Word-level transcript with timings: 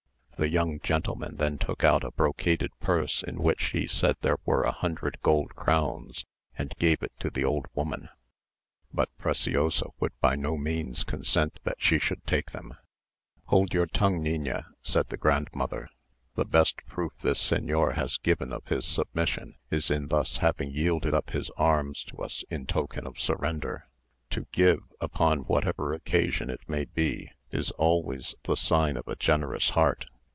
The 0.37 0.49
young 0.49 0.79
gentleman 0.79 1.35
then 1.37 1.59
took 1.59 1.83
out 1.83 2.03
a 2.03 2.09
brocaded 2.09 2.71
purse 2.79 3.21
in 3.21 3.43
which 3.43 3.65
he 3.65 3.85
said 3.85 4.15
there 4.21 4.39
were 4.43 4.63
a 4.63 4.71
hundred 4.71 5.19
gold 5.21 5.53
crowns, 5.53 6.25
and 6.57 6.73
gave 6.79 7.03
it 7.03 7.11
to 7.19 7.29
the 7.29 7.43
old 7.45 7.67
woman; 7.75 8.09
but 8.91 9.15
Preciosa 9.19 9.89
would 9.99 10.19
by 10.19 10.33
no 10.35 10.57
means 10.57 11.03
consent 11.03 11.59
that 11.63 11.79
she 11.79 11.99
should 11.99 12.25
take 12.25 12.49
them. 12.53 12.73
"Hold 13.49 13.71
your 13.71 13.85
tongue, 13.85 14.23
niña," 14.25 14.65
said 14.81 15.05
her 15.11 15.17
grandmother; 15.17 15.89
"the 16.33 16.43
best 16.45 16.77
proof 16.87 17.13
this 17.19 17.37
señor 17.39 17.93
has 17.93 18.17
given 18.17 18.51
of 18.51 18.65
his 18.65 18.83
submission, 18.85 19.53
is 19.69 19.91
in 19.91 20.07
thus 20.07 20.37
having 20.37 20.71
yielded 20.71 21.13
up 21.13 21.29
his 21.29 21.51
arms 21.51 22.03
to 22.05 22.17
us 22.17 22.43
in 22.49 22.65
token 22.65 23.05
of 23.05 23.19
surrender. 23.19 23.85
To 24.31 24.47
give, 24.51 24.79
upon 24.99 25.41
whatever 25.41 25.93
occasion 25.93 26.49
it 26.49 26.67
may 26.67 26.85
be, 26.85 27.29
is 27.51 27.69
always 27.73 28.33
the 28.45 28.57
sign 28.57 28.97
of 28.97 29.07
a 29.07 29.15
generous 29.15 29.69
heart. 29.69 30.05